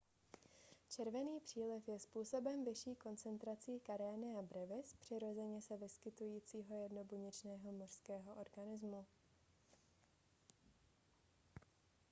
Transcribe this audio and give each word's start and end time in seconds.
červený 0.89 1.39
příliv 1.39 1.87
je 1.87 1.99
způsoben 1.99 2.65
vyšší 2.65 2.95
koncentrací 2.95 3.79
karenia 3.79 4.41
brevis 4.41 4.95
přirozeně 4.99 5.61
se 5.61 5.77
vyskytujícího 5.77 6.75
jednobuněčného 6.77 7.71
mořského 7.71 8.35
organismu 8.35 9.05